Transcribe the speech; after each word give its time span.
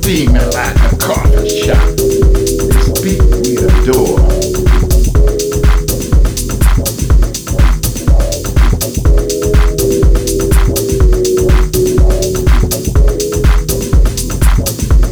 Steaming 0.00 0.50
like 0.50 0.76
a 0.82 0.96
coffee 0.98 1.48
shop. 1.48 1.86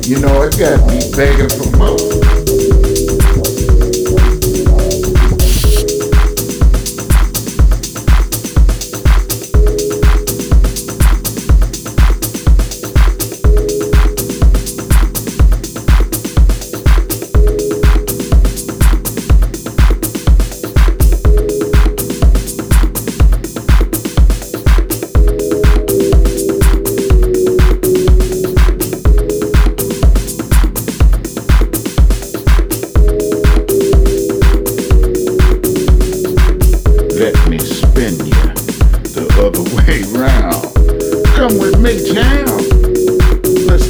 You 0.05 0.19
know, 0.19 0.43
it 0.43 0.59
got 0.59 0.85
me 0.89 0.99
begging 1.15 1.49
for 1.49 1.77
more. 1.77 2.48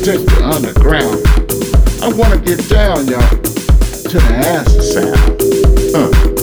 Let's 0.08 0.24
the 0.24 0.42
underground. 0.42 1.22
I 2.02 2.08
wanna 2.08 2.38
get 2.38 2.66
down, 2.70 3.08
y'all, 3.08 3.28
to 3.28 4.18
the 4.18 4.34
acid 4.42 4.82
sound. 4.82 6.34
Uh. 6.34 6.37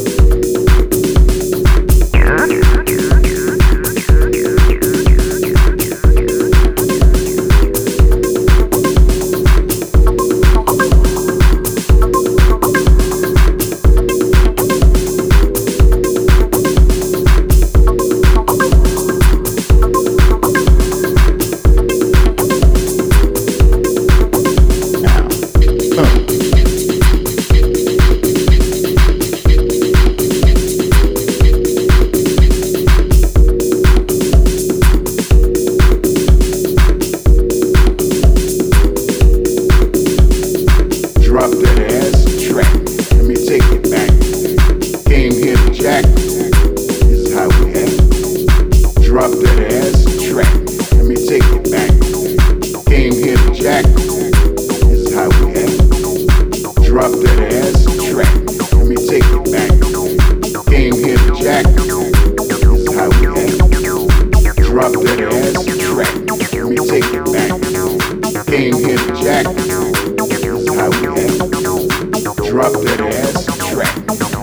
Drop 72.65 72.81
that 72.81 72.99
ass 72.99 73.45
track. 73.69 73.93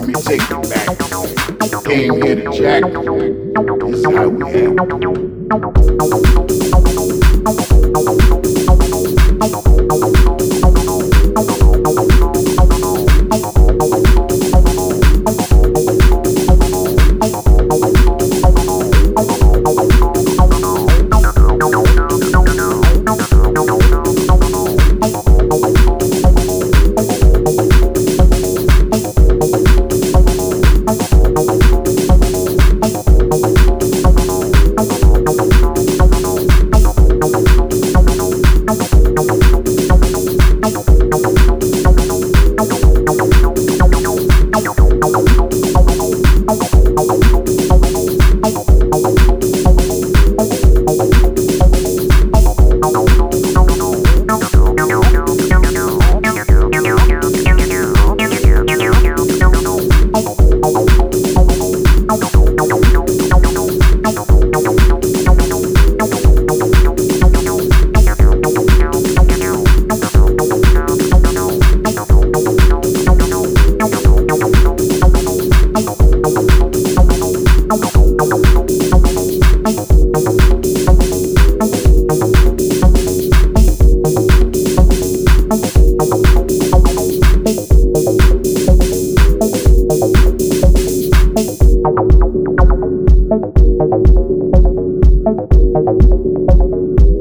Me 0.06 0.14
take 0.14 0.46
it 0.48 0.62
back. 0.70 0.86
Came 1.84 2.22
here 2.22 2.36
to 2.36 2.42
jack. 2.52 2.82
This 3.80 3.98
is 3.98 4.04
how 4.06 4.28
we 4.28 4.42
act. 6.36 6.41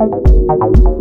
Bye. 0.02 0.92